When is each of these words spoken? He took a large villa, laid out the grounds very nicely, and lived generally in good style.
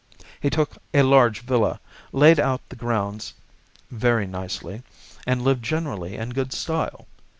He 0.39 0.49
took 0.49 0.77
a 0.95 1.03
large 1.03 1.41
villa, 1.41 1.79
laid 2.11 2.39
out 2.39 2.69
the 2.69 2.75
grounds 2.75 3.35
very 3.91 4.25
nicely, 4.25 4.81
and 5.27 5.43
lived 5.43 5.63
generally 5.63 6.15
in 6.15 6.31
good 6.31 6.53
style. 6.53 7.05